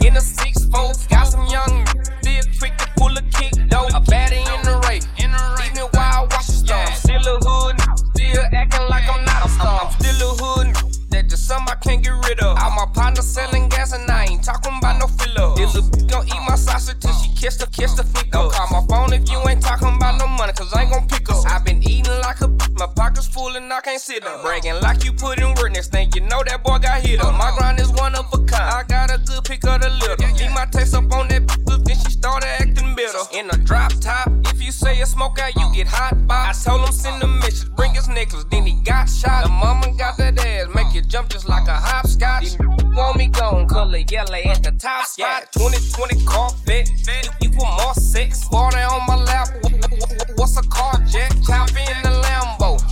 in 0.05 0.17
a 0.17 0.21
six 0.21 0.67
four. 0.75 0.91
Got 1.09 1.29
some 1.29 1.47
young, 1.47 1.87
still 2.21 2.43
quick 2.59 2.77
to 2.77 2.89
pull 2.97 3.17
a 3.17 3.23
kick 3.23 3.55
though. 3.71 3.87
A 3.95 4.03
baddie 4.03 4.43
in 4.43 4.63
the 4.67 4.83
race. 4.89 5.07
Even 5.17 5.87
wild 5.95 6.33
watch 6.33 6.49
the 6.49 6.59
star. 6.59 6.87
Still 6.97 7.23
a 7.23 7.39
hood, 7.39 7.77
still 8.17 8.43
acting 8.53 8.89
like 8.91 9.09
I'm 9.09 9.25
not 9.25 9.47
a 9.47 9.49
star. 9.49 9.81
I'm 9.85 9.93
still 9.93 10.29
a 10.29 10.35
hood. 10.35 10.76
Something 11.47 11.69
I 11.71 11.77
can't 11.77 12.03
get 12.03 12.11
rid 12.27 12.41
of. 12.41 12.59
All 12.59 12.71
my 12.73 12.87
partners 12.93 13.25
selling 13.25 13.69
gas 13.69 13.93
and 13.93 14.11
I 14.11 14.25
ain't 14.25 14.43
talking 14.43 14.77
about 14.79 14.99
no 14.99 15.07
filler. 15.07 15.55
This 15.55 15.77
a 15.77 15.81
bitch 15.81 16.11
gon' 16.11 16.27
eat 16.27 16.43
my 16.49 16.57
sausage 16.57 16.99
till 16.99 17.13
she 17.13 17.33
kiss 17.37 17.57
the 17.57 17.69
kiss 17.69 17.95
the 17.95 18.03
flick 18.03 18.35
up. 18.35 18.51
Call 18.51 18.67
my 18.81 18.85
phone 18.89 19.13
if 19.13 19.31
you 19.31 19.39
ain't 19.49 19.63
talking 19.63 19.95
about 19.95 20.19
no 20.19 20.27
money, 20.27 20.53
cause 20.55 20.75
I 20.75 20.83
ain't 20.83 20.91
gon' 20.91 21.07
pick 21.07 21.31
up. 21.31 21.47
i 21.47 21.61
been 21.61 21.81
eating 21.85 22.19
like 22.27 22.41
a 22.41 22.49
b- 22.49 22.65
my 22.75 22.89
pockets 22.97 23.29
full 23.29 23.55
and 23.55 23.73
I 23.73 23.81
can't 23.81 24.01
sit 24.01 24.27
up. 24.27 24.43
Bragging 24.43 24.81
like 24.83 25.05
you 25.05 25.13
put 25.13 25.39
in 25.39 25.55
work, 25.55 25.71
next 25.71 25.93
thing 25.93 26.11
you 26.17 26.23
know 26.23 26.43
that 26.43 26.65
boy 26.65 26.79
got 26.79 27.01
hit 27.07 27.21
up. 27.23 27.33
My 27.39 27.55
grind 27.57 27.79
is 27.79 27.93
one 27.93 28.17
of 28.17 28.27
a 28.35 28.39
kind. 28.39 28.67
I 28.75 28.83
got 28.83 29.15
a 29.15 29.19
good 29.19 29.45
pick 29.45 29.65
of 29.69 29.81
the 29.83 29.91
litter. 29.91 30.27
Leave 30.43 30.51
my 30.51 30.67
taste 30.67 30.95
up 30.97 31.13
on 31.13 31.29
that 31.29 31.47
b- 31.47 31.79
then 31.87 31.97
she 31.97 32.11
started 32.11 32.49
acting 32.59 32.97
bitter. 32.97 33.23
In 33.33 33.49
a 33.51 33.57
drop 33.59 33.93
top, 34.01 34.27
if 34.43 34.46
you 34.67 34.73
say 34.73 35.01
a 35.01 35.07
smoke 35.07 35.39
out, 35.39 35.55
you 35.55 35.73
get 35.73 35.87
hot 35.87 36.27
box. 36.27 36.67
I 36.67 36.71
told 36.71 36.89
him 36.89 36.93
send 36.93 37.23
a 37.23 37.27
message, 37.29 37.71
bring 37.77 37.95
his 37.95 38.09
necklace, 38.09 38.45
then 38.51 38.67
he 38.67 38.75
got 38.83 39.09
shot. 39.09 39.45
The 39.45 39.49
mama 39.49 39.93
got 39.97 40.17
that 40.19 40.45
ass, 40.45 40.67
make 40.75 40.93
you 40.93 41.03
jump 41.03 41.29
just 41.31 41.49
like 41.49 41.69
a 41.69 41.77
hopscotch. 41.77 42.57
Want 42.97 43.17
me 43.17 43.29
gone, 43.29 43.69
color 43.69 43.99
yellow 43.99 44.35
at 44.35 44.65
the 44.65 44.73
top 44.73 45.07
spot. 45.07 45.53
2020 45.53 46.25
Corvette, 46.25 46.91
equal 47.41 47.65
more 47.65 47.95
sex. 47.95 48.49
Party 48.49 48.79
on 48.79 49.07
my 49.07 49.17
lap, 49.23 49.49
what's 50.35 50.57
a 50.57 50.63
car 50.63 50.99
jack? 51.07 51.31
Chop 51.47 51.69
in 51.71 52.03
the 52.03 52.11
Lambo, 52.27 52.83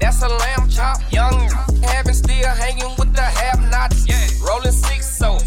that's 0.00 0.22
a 0.22 0.28
lamb 0.28 0.68
chop. 0.68 0.98
Young, 1.12 1.50
having 1.82 2.14
still 2.14 2.46
hanging 2.46 2.94
with 2.96 3.12
the 3.12 3.22
have 3.22 3.60
nots. 3.72 4.06
Rolling 4.40 4.70
six 4.70 5.18
so 5.18 5.38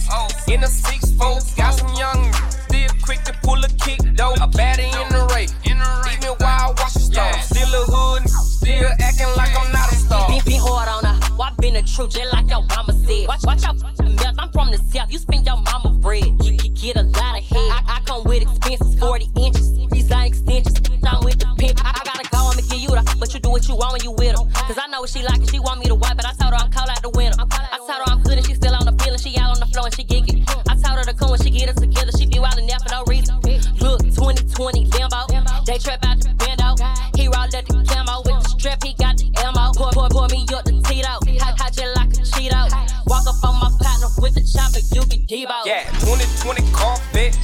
in 0.52 0.63
a 0.63 0.67
six 0.67 1.12
four. 1.12 1.39
Got 1.56 1.77
true, 11.98 12.08
just 12.08 12.32
like 12.32 12.48
your 12.50 12.64
mama 12.70 12.94
said. 12.94 13.28
Watch, 13.28 13.44
watch 13.44 13.64
out, 13.66 13.82
melt. 13.82 14.36
I'm 14.38 14.52
from 14.52 14.70
the 14.70 14.78
south. 14.78 15.12
You 15.12 15.18
spend 15.18 15.46
your 15.46 15.58
mama 15.58 15.90
bread. 15.98 16.30
You, 16.46 16.54
you 16.54 16.70
get 16.70 16.96
a 16.96 17.04
lot 17.04 17.38
of 17.40 17.44
head. 17.44 17.72
I, 17.74 17.98
I 17.98 18.00
come 18.06 18.24
with 18.26 18.44
expenses, 18.44 19.00
40 19.00 19.26
inches, 19.36 19.70
design 19.90 20.28
extensions. 20.28 20.78
I'm 21.04 21.26
with 21.26 21.40
the 21.40 21.50
pimp. 21.58 21.82
I, 21.84 21.98
I 21.98 22.02
gotta 22.06 22.30
go, 22.30 22.38
I'ma 22.54 22.62
give 22.70 22.82
you 22.86 22.94
the. 22.94 23.02
But 23.20 23.34
you 23.34 23.40
do 23.40 23.50
what 23.50 23.68
you 23.68 23.76
want 23.76 23.94
when 23.94 24.04
you 24.06 24.12
with 24.12 24.38
her. 24.38 24.46
Cause 24.70 24.78
I 24.78 24.86
know 24.88 25.02
what 25.02 25.10
she 25.10 25.24
like 25.24 25.42
and 25.42 25.50
she 25.50 25.60
want 25.60 25.80
me 25.80 25.86
to 25.88 25.96
wipe. 25.96 26.16
But 26.16 26.28
I 26.30 26.34
told 26.38 26.54
her 26.54 26.62
I'm 26.62 26.70
call 26.70 26.86
out 26.86 27.02
the 27.02 27.10
winner. 27.18 27.34
I 27.34 27.78
told 27.82 27.98
her 27.98 28.08
I'm 28.14 28.22
good 28.22 28.38
and 28.38 28.46
she 28.46 28.54
still 28.54 28.76
on 28.76 28.86
the 28.86 28.94
feeling. 29.02 29.18
She 29.18 29.34
out 29.42 29.58
on 29.58 29.60
the 29.60 29.70
floor 29.74 29.90
and 29.90 29.96
she 29.96 30.04
giggling. 30.04 30.46
I 30.70 30.78
told 30.78 31.02
her 31.02 31.06
to 31.10 31.16
come 31.18 31.34
when 31.34 31.42
she 31.42 31.50
get 31.50 31.70
us 31.70 31.82
together. 31.82 32.14
She 32.14 32.30
be 32.30 32.38
wildin' 32.38 32.70
out 32.70 32.86
for 32.86 32.94
no 32.94 33.02
reason. 33.10 33.42
Look, 33.82 34.06
2020 34.06 34.86
Lambo. 34.94 35.66
They 35.66 35.82
trap 35.82 36.06
out 36.06 36.22
the 36.22 36.30
window. 36.46 36.78
He 37.18 37.26
rolled 37.26 37.58
up 37.58 37.66
the 37.66 37.82
camo 37.90 38.22
with 38.22 38.38
the 38.46 38.50
strap. 38.54 38.84
He 38.86 38.94
got 38.94 39.18
the 39.18 39.34
ammo. 39.42 39.74
Pour, 39.74 39.90
pour, 39.98 40.10
pour 40.14 40.30
me 40.30 40.46
up 40.54 40.62
the 40.62 40.77
Hot 41.68 41.98
like 41.98 42.14
a 42.16 42.24
Cheeto. 42.24 42.64
Walk 43.08 43.28
up 43.28 43.44
on 43.44 43.60
my 43.60 43.70
partner 43.84 44.08
with 44.20 44.36
the 44.36 44.44
chopper, 44.48 44.80
you 44.96 45.04
get 45.04 45.28
Debo. 45.28 45.66
Yeah, 45.66 45.84
2020 46.00 46.64
Corvette, 46.72 47.36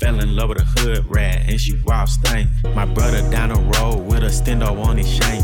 Fell 0.00 0.18
in 0.18 0.34
love 0.34 0.48
with 0.48 0.62
a 0.62 0.64
hood 0.64 1.04
rat 1.14 1.42
and 1.46 1.60
she 1.60 1.78
wild 1.84 2.08
stank. 2.08 2.48
My 2.74 2.86
brother 2.86 3.20
down 3.30 3.50
the 3.50 3.60
road 3.76 3.98
with 3.98 4.22
a 4.22 4.28
stendo 4.28 4.82
on 4.82 4.96
his 4.96 5.18
chain. 5.18 5.42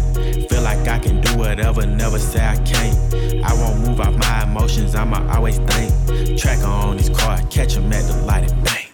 Feel 0.48 0.62
like 0.62 0.88
I 0.88 0.98
can 0.98 1.20
do 1.20 1.36
whatever, 1.36 1.84
never 1.84 2.18
say 2.18 2.42
I 2.42 2.56
can't. 2.64 2.96
I 3.44 3.52
won't 3.52 3.86
move 3.86 4.00
out 4.00 4.16
my 4.16 4.44
emotions, 4.44 4.94
I'ma 4.94 5.30
always 5.30 5.58
think. 5.58 6.38
Tracker 6.38 6.64
on 6.64 6.96
his 6.96 7.10
car, 7.10 7.38
catch 7.50 7.76
him 7.76 7.92
at 7.92 8.10
the 8.10 8.16
light 8.24 8.50
and 8.50 8.64
bang. 8.64 8.86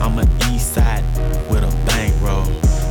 I'm 0.00 0.18
a 0.18 0.26
east 0.50 0.74
side 0.74 1.04
with 1.48 1.62
a 1.62 1.70
bankroll. 1.86 2.44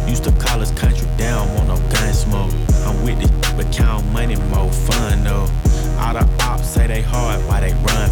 Used 0.07 0.23
to 0.23 0.31
call 0.39 0.61
us 0.61 0.71
country 0.71 1.07
down, 1.17 1.53
want 1.55 1.67
no 1.67 1.75
gun 1.75 2.13
smoke. 2.13 2.53
I'm 2.85 3.03
with 3.03 3.19
this, 3.19 3.51
but 3.51 3.69
count 3.73 4.05
money 4.13 4.37
more 4.37 4.71
fun 4.71 5.25
though. 5.25 5.49
All 5.99 6.13
the 6.13 6.25
ops 6.39 6.69
say 6.69 6.87
they 6.87 7.01
hard, 7.01 7.41
why 7.47 7.59
they 7.59 7.73
run? 7.83 8.10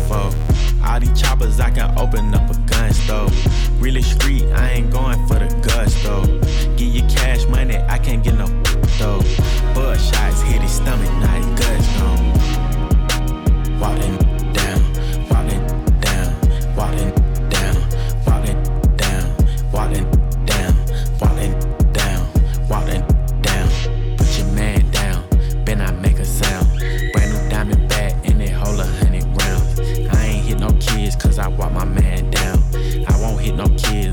These 1.00 1.22
choppers, 1.22 1.60
I 1.62 1.70
can 1.72 1.98
open 1.98 2.34
up 2.34 2.50
a 2.50 2.58
gun 2.68 2.92
store. 2.92 3.30
Really 3.80 4.02
street, 4.02 4.44
I 4.52 4.72
ain't 4.72 4.92
going 4.92 5.26
for 5.28 5.36
the 5.36 5.48
gusto. 5.66 6.26
Give 6.76 6.94
you 6.94 7.04
cash 7.04 7.46
money, 7.48 7.78
I 7.78 7.98
can't 7.98 8.22
get 8.22 8.36
no 8.36 8.48
though. 9.00 9.22
Bud 9.74 9.98
shots 9.98 10.42
hit 10.42 10.62
his 10.62 10.72
stomach, 10.72 11.10
now 11.22 11.36
his 11.38 11.46
guts 11.60 11.88
gone. 11.98 13.80
Walking 13.80 14.39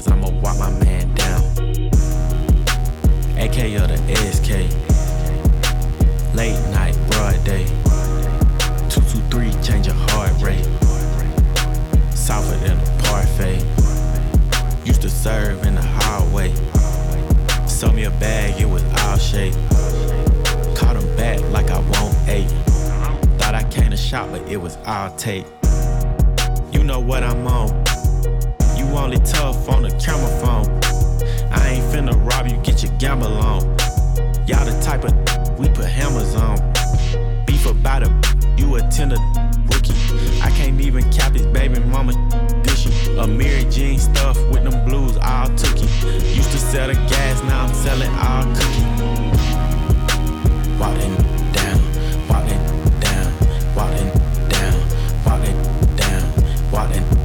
kids, 0.07 0.13
I'ma 0.13 0.29
walk 0.41 0.59
my 0.59 0.71
man 0.85 1.13
down. 1.15 1.43
AK 3.39 3.59
or 3.81 3.87
the 3.87 3.99
SK. 4.33 4.51
Late 6.35 6.59
night, 6.71 6.95
broad 7.11 7.43
day. 7.45 7.65
223, 8.89 9.51
change 9.63 9.87
your 9.87 9.97
heart 10.11 10.33
rate. 10.43 10.65
Softer 12.15 12.57
than 12.59 12.79
a 12.79 13.03
parfait. 13.03 13.65
Used 14.85 15.03
to 15.03 15.11
serve 15.11 15.65
in 15.67 15.75
the 15.75 15.83
hallway. 15.83 16.53
Sold 17.67 17.95
me 17.95 18.05
a 18.05 18.11
bag, 18.11 18.61
it 18.61 18.69
was 18.69 18.85
all 19.01 19.19
shake. 19.19 19.55
Caught 20.77 20.97
him 20.97 21.17
back 21.17 21.41
like 21.51 21.71
I 21.71 21.79
won't 21.79 22.17
eight. 22.29 22.49
Thought 23.39 23.55
I 23.55 23.65
came 23.71 23.91
to 23.91 23.97
shop, 23.97 24.31
but 24.31 24.43
it 24.49 24.57
was 24.57 24.77
all 24.87 25.11
take. 25.17 25.47
You 26.73 26.85
know 26.85 27.01
what 27.01 27.23
I'm 27.23 27.47
on. 27.47 27.86
Only 28.97 29.19
tough 29.19 29.69
on 29.69 29.83
the 29.83 29.91
camera 30.05 30.29
phone. 30.41 30.67
I 31.53 31.69
ain't 31.69 31.85
finna 31.93 32.15
rob 32.29 32.49
you, 32.49 32.57
get 32.65 32.83
your 32.83 32.91
gamble 32.99 33.29
on. 33.39 33.63
Y'all 34.49 34.65
the 34.65 34.77
type 34.83 35.05
of 35.05 35.13
we 35.59 35.69
put 35.69 35.85
hammers 35.85 36.35
on. 36.35 36.57
Beef 37.47 37.67
about 37.67 38.03
a 38.03 38.11
you 38.57 38.75
a 38.75 38.81
tender 38.91 39.17
rookie. 39.71 39.95
I 40.43 40.51
can't 40.51 40.81
even 40.81 41.09
cap 41.13 41.35
this 41.35 41.47
baby 41.47 41.79
mama 41.79 42.15
dishy. 42.65 42.91
A 43.23 43.27
Mary 43.29 43.65
Jean 43.71 43.99
stuff 43.99 44.37
with 44.51 44.65
them 44.65 44.85
blues 44.85 45.17
all 45.19 45.47
tookie. 45.51 45.89
Used 46.35 46.51
to 46.51 46.59
sell 46.59 46.89
the 46.89 46.95
gas, 46.95 47.41
now 47.45 47.67
I'm 47.67 47.75
selling 47.75 48.11
all 48.11 48.43
cookie. 48.57 48.87
Walking 50.81 51.15
down, 51.53 51.79
walking 52.29 52.63
down, 52.99 53.33
walking 53.77 54.11
down, 54.49 54.77
walking 55.27 55.57
down, 55.97 56.33
walking 56.73 57.03
down, 57.03 57.16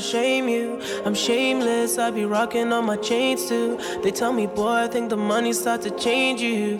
shame 0.00 0.48
you. 0.48 0.80
I'm 1.04 1.14
shameless, 1.14 1.98
I 1.98 2.10
be 2.10 2.24
rocking 2.24 2.72
on 2.72 2.84
my 2.86 2.96
chains 2.96 3.48
too. 3.48 3.78
They 4.02 4.10
tell 4.10 4.32
me, 4.32 4.46
boy, 4.46 4.68
I 4.68 4.88
think 4.88 5.10
the 5.10 5.16
money 5.16 5.52
start 5.52 5.82
to 5.82 5.90
change 5.90 6.40
you. 6.40 6.78